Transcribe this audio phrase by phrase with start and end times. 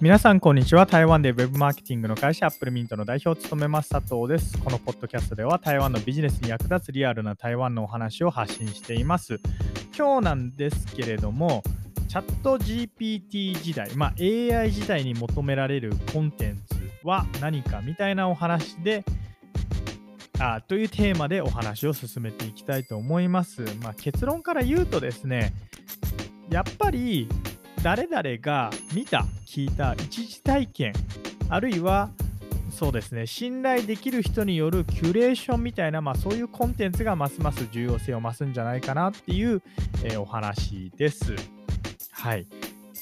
[0.00, 0.86] 皆さん、こんにちは。
[0.86, 4.56] 台湾で Web マーケティングの会社、アップルミントの代表を務めます佐藤です。
[4.58, 9.40] このポッドキャストでは、台湾のビジネスに役立つリアルな台湾のお話を発信しています。
[9.96, 11.64] 今日なんですけれども、
[12.06, 19.04] チャット GPT 時代、まあ、AI 時代に求められるコンテンツは何かみたいなお話で、
[20.38, 23.62] あというテーマでお話を進めていきたいと思います。
[23.82, 25.52] まあ、結論から言うとですね、
[26.50, 27.28] やっぱり
[27.78, 30.92] 誰々が見た、聞いた一時体験、
[31.48, 32.10] あるいは
[32.78, 39.62] そうですね、信頼できる人によるキュレーションみたいな、まあ、そういうコンテンツがますます重要性を増すんじゃないかなっていう、
[40.04, 41.34] えー、お話です。
[42.12, 42.46] はい。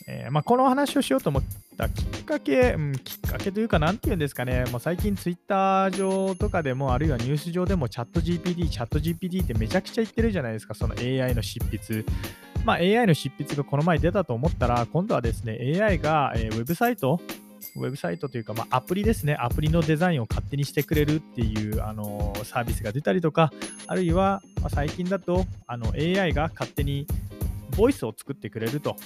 [0.09, 1.43] えー、まあ、この話をしようと思っ
[1.77, 12.05] たきっかけ、うん、きっかけというか、なんていうんですかね、もう最近ツイッター上とかでも、あるいはニュース上でもチャット GPT、チャット GPT ってめちゃくちゃ言ってるじゃないですか、その AI の執筆。
[12.67, 17.21] まあ、AI の執筆がこの前出たと思ったら、今度はですね、AI が、えー、ウェブサイト、
[17.77, 23.53] ウェブサイトというか、まあ、アプリですね、アプリのデザインを勝手にしてくれるっていう、あのー、サービスが出たりとか、
[23.87, 27.07] あるいは、まあ、最近だとあの AI が勝手に
[27.77, 28.97] ボイスを作ってくれると。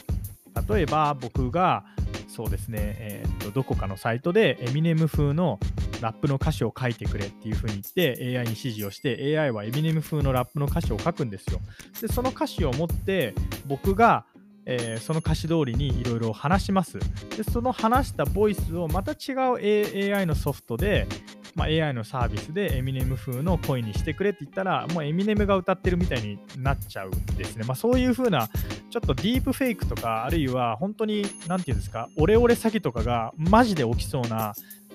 [0.69, 1.85] 例えば僕が
[2.29, 5.61] そうですね、えー、とどこかのサイトでエミネム風の
[6.01, 11.61] ラップの歌詞を書いてくれっていう風に言って AI に指示をして AI はエミネム風のラップの歌詞を書くんですよ。
[12.01, 13.35] でその歌詞を持って
[13.67, 14.25] 僕が
[14.67, 16.99] えー、その歌詞通りにいろいろ話します。
[17.37, 21.07] で、その話したボイスをまた違う AI のソフトで、
[21.55, 27.65] まあ、AI のサービスでエミネム風の声にしてくれって言ったら、もうエミネムが歌ってるみたいになっちゃうんですね。
[27.65, 28.49] まあ、そういう風な、
[28.91, 34.55] ちょっとディープフェイクとか、あるいは本当に、なんていうんですか、オレオレ詐欺とかがマジで起きそうな、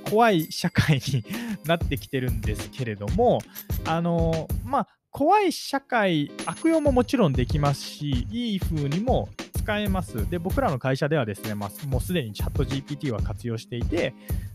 [0.09, 1.23] 怖い社会に
[1.66, 3.39] なってきてるんですけれども、
[3.86, 10.30] あのまあ、怖い社会、悪用ももちろんできますし、いい風にも使えます。
[10.30, 14.14] で、僕らの会社ではですね、まあ、もうすでにチャット GPT は活用していて、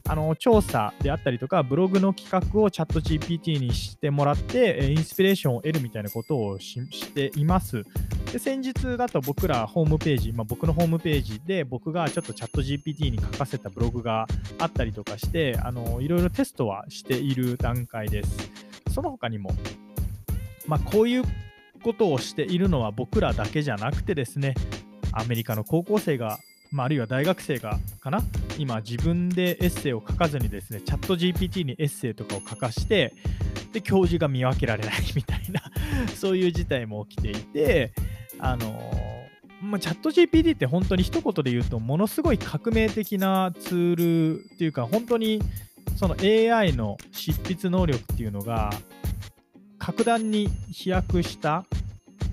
[0.09, 7.85] あの調査であったりとか、ブログの企画をチャット GPT にしてもらって、インスピレーションを得るみたいなことをしています。
[8.33, 14.27] で、先日だと僕らホームページ、まあ、僕のホームページで僕がちょっとチャット GPT に書かせたブログが
[14.59, 18.51] あったりとかして、あのいろいろテストはしている段階です。
[18.93, 19.51] その他にも、
[20.67, 21.25] まあ、こういう
[21.83, 24.55] ことをしているのは僕らだけじゃなくてですね、
[25.13, 26.39] アメリカの高校生が、
[26.71, 28.23] まあ、あるいは大学生がかな
[28.59, 33.13] 今自分でエッセイを書かずにですねチャット GPT にエッセイとかを書かして
[33.73, 35.63] で教授が見分けられないみたいな
[36.15, 37.93] そういう事態も起きていて
[38.43, 38.91] あの
[39.63, 43.97] まあ、チャット GPT って本当に一言で言うとものすごい革命的なツー
[44.35, 45.43] ルっていうか本当に
[45.97, 48.71] その AI の執筆能力っていうのが
[49.79, 51.65] 格段に飛躍した、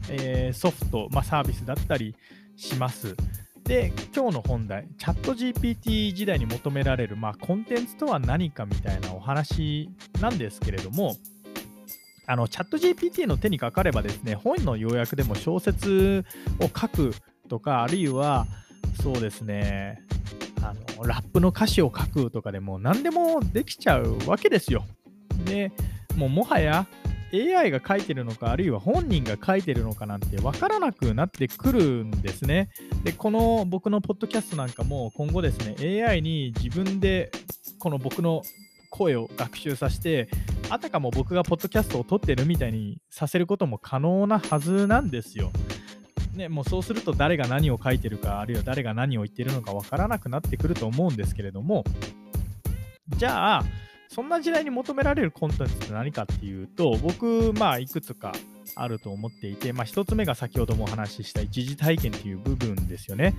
[0.09, 2.15] えー、ソフト、まあ、サービスだったり
[2.55, 3.15] します。
[3.63, 9.89] で、今日の本題、チャット GPT 時代に求められる、まあ、コンテンツとは何かみたいなお話
[10.21, 11.15] なんですけれども、
[12.27, 16.25] あのチャット GPT の手にかかればですね、本の要約でも小説
[16.59, 17.13] を書く
[17.47, 18.45] とか、あるいは、
[19.01, 20.01] そうですね、
[20.61, 24.85] あのラップの歌詞を書くとかでも何でもできちゃうわけですよ。
[25.45, 25.71] で、
[26.17, 26.85] もうもはや
[27.33, 32.69] AI が書いてるのか、あるいは本人が書いてるのかなんて分からなくなってくるんですね。
[33.03, 37.31] で、この僕のポッドキャストなんかも今後ですね、AI に自分で
[37.79, 38.41] この僕の
[38.89, 40.29] 声を学習させて、
[40.69, 45.51] あたかも僕がポッドキャストを撮ってるみたいにさせることも可能なはずなんですよ。
[46.35, 51.83] ね、もうそうすると誰が何を書いてるか、あるいは誰が何を言ってるのか分からなくなってくると思うんですけれども、
[53.17, 53.63] じゃあ、
[54.09, 58.33] そんな時代に求められるコンテンツって何かっていうと、僕、まあ、いくつか
[58.75, 63.33] あると思っていて、まあ、1つ目が先ほどもお話しした一時体験っていう部分ですよね。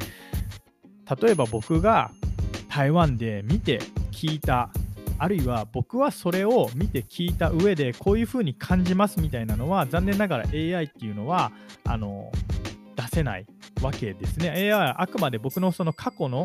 [1.20, 2.10] 例えば僕が
[2.68, 3.80] 台湾で見て
[4.12, 4.70] 聞いた、
[5.18, 11.52] あるいは僕はそれを見て聞いた上でこういう風に感じますみたいなのは、残念ながら AI っていうのは、
[11.84, 12.30] あの、
[12.96, 13.46] 出せない
[13.82, 14.50] わけですね。
[14.50, 16.44] AI はあくまで僕のその過去の、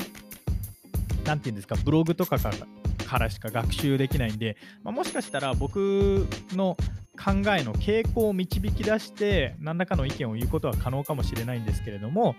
[1.26, 6.76] 何て言うんですか、ブログとかからしか学習できないんで、まあ、もしかしたら僕の
[7.16, 12.36] 考えの傾向を導き出して何らかの意見を言うことは可能かもしれないんですけれども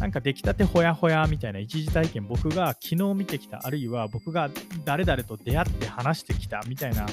[0.00, 4.50] なんか出来たてほやほやみたいな一時体験僕が昨日見てきたあるいは僕が
[4.84, 7.06] 誰々と出会って話してきたみたいな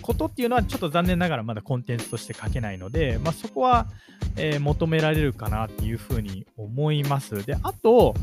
[0.00, 3.88] ことっていうのはちょっと残念ながらまだコンテンツとして書けないので、まあ、そこは、
[4.36, 7.44] えー、求められるかなっていうふうに思います。
[7.44, 8.14] であと、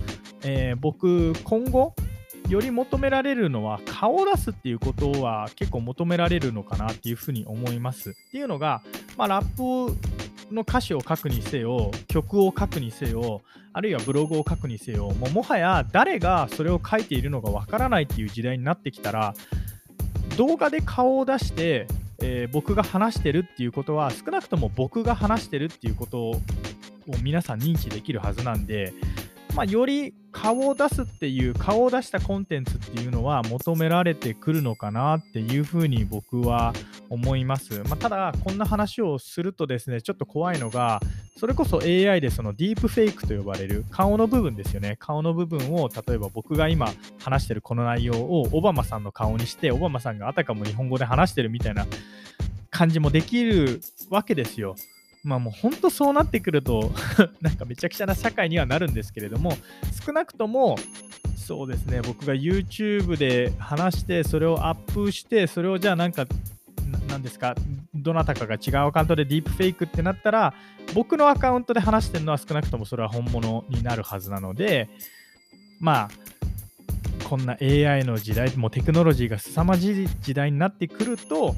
[0.44, 1.94] えー、僕今後
[2.48, 8.12] より求められるのは顔を出すっていうことは結構求められるのかなっていうふうに思います。
[8.12, 8.82] っていうのが、
[9.18, 9.96] まあ、ラップ
[10.52, 13.42] の歌詞を書くにせよ曲を書くにせよ
[13.74, 19.34] あるいはブログを書くにせよもうもはや誰がそれを書いているのかわからないっていう時代になってきたら
[20.38, 21.88] 動画で顔を出して、
[22.20, 26.42] えー、僕が話してるっていうことは少なくとも僕が話してるっていうことを
[27.22, 28.94] 皆さん認知できるはずなんで
[29.56, 36.74] まあ、より顔を出すっていう顔を出したコンテンツっていうのは求められてくるのかなっていうふうに僕は
[37.10, 37.82] 思います。
[37.84, 41.00] まあ、ただこんな話をするとですねちょっと怖いのが
[41.40, 46.90] それこそ AI でそのディープフェイクと呼ばれる顔の部分ですよね顔の部分を例えば僕が今
[47.24, 51.86] 話してるこの内容をオバマさんの顔にしてオバマさんがあたかも日本語で話してるみたいな
[52.72, 53.80] 感じもできる
[54.10, 54.76] わけですよ。
[55.26, 56.92] まあもう本当そうなってくると
[57.42, 59.58] なんかめちゃくちゃな社会にはなるんですけれども、
[60.06, 60.78] 少なくとも、
[61.36, 66.28] そうですね、僕が YouTube で話して、それをアップして、それをじゃあなんか、
[67.10, 67.56] なんですか、
[67.96, 70.54] どなたかが違うアカウントでディープフェイクってなったら、
[70.94, 74.90] 僕のアカウントで話してるのは少なくともそれは本物になるはずなので、
[75.80, 76.10] まあ、
[77.28, 81.56] こんな AI の時代、もうテクノロジーが凄まじい時代になってくると、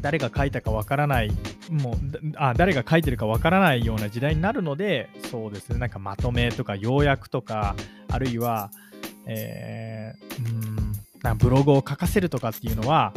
[0.00, 1.30] 誰が書いたかわからない
[1.72, 1.96] もう
[2.36, 5.78] あ誰が書いてるかわからないような時代になるのでそうですね。
[5.78, 7.74] なんかまとめとか要約とか
[8.10, 8.70] あるいは、
[9.26, 10.92] えー、うん
[11.22, 13.12] なブログを書かせるとかっていうのは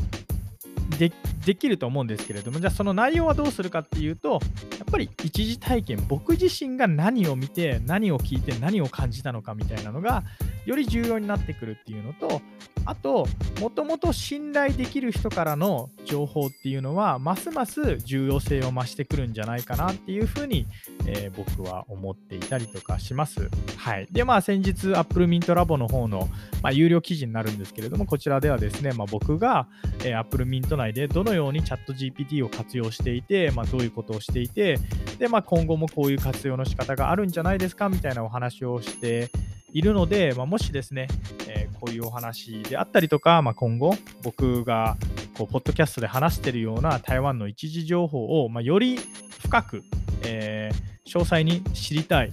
[0.97, 1.11] で
[1.45, 4.39] できると思うんですけれどもじゃあその内容はどうするかっていうと
[4.79, 10.23] やっぱり一時体験僕自身が何を見て何を聞いて何を感じたのかみたいなのが
[10.65, 12.41] より重要になってくるっていうのと
[12.87, 13.27] あと、
[13.59, 20.67] もともと信頼できる人からの情報っていうのは、ますます重要性を増してくるんじゃないかなっていうふうに、
[21.07, 23.49] えー、僕は思っていたりとかします。
[23.77, 24.07] はい。
[24.11, 26.29] で、まあ、先日、Apple Mint Labo の方の、
[26.61, 29.67] まあ、有料記事になるんですけれども、こちらではですね、まあ、僕が、
[30.03, 34.77] えー、Apple Mint 内でどのようにチャット GPT を活用していて、まあ、どういうことをしていて、
[35.17, 39.31] で、まあ、今後もこういう活用の仕方があるんじゃないですかみたいなお話をして
[39.75, 41.09] いるので、まあ、もしですね、
[41.49, 43.93] えー、こういうお話であったりとか、まあ、今後
[44.23, 44.95] 僕が
[45.37, 48.97] こうポッドキャストで話してるような台湾の一時情報を、まあ、より
[49.41, 49.83] 深く、
[50.23, 52.31] えー、詳細に知りたい。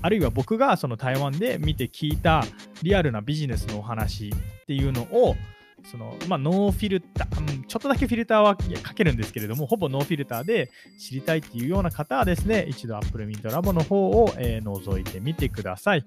[0.00, 2.42] あるいは僕がその台湾で見て聞いた
[2.82, 5.36] リアルなビジネスのお話っていうのを
[5.84, 16.04] そのまあ、ノーフィルター、ちょっとだけフィルターはかけるんですけれども、ほぼノーフィルターで知りたいっていうような方はですね、一度 Apple Mint Lab の方を、えー、覗いてみてください。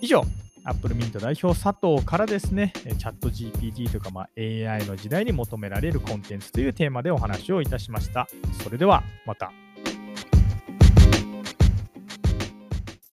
[0.00, 0.24] 以上、
[0.64, 8.28] Apple Mint 代表佐藤からですね、 ChatGPT とか、まあ、AI の時代に求められるコンテンツというテーマでお話をいたしました。
[8.62, 9.52] それではまた。